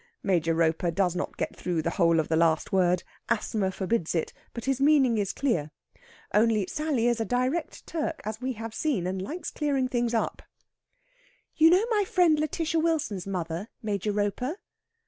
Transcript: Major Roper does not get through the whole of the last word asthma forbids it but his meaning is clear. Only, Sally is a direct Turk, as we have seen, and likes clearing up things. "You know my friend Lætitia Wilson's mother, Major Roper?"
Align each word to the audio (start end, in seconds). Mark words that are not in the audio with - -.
Major 0.23 0.55
Roper 0.55 0.89
does 0.89 1.15
not 1.15 1.37
get 1.37 1.55
through 1.55 1.83
the 1.83 1.91
whole 1.91 2.19
of 2.19 2.27
the 2.27 2.35
last 2.35 2.71
word 2.73 3.03
asthma 3.29 3.69
forbids 3.69 4.15
it 4.15 4.33
but 4.51 4.65
his 4.65 4.81
meaning 4.81 5.19
is 5.19 5.31
clear. 5.31 5.69
Only, 6.33 6.65
Sally 6.65 7.05
is 7.05 7.21
a 7.21 7.23
direct 7.23 7.85
Turk, 7.85 8.19
as 8.25 8.41
we 8.41 8.53
have 8.53 8.73
seen, 8.73 9.05
and 9.05 9.21
likes 9.21 9.51
clearing 9.51 9.85
up 9.85 9.91
things. 9.91 10.15
"You 11.55 11.69
know 11.69 11.85
my 11.91 12.03
friend 12.03 12.39
Lætitia 12.39 12.81
Wilson's 12.81 13.27
mother, 13.27 13.67
Major 13.83 14.11
Roper?" 14.11 14.57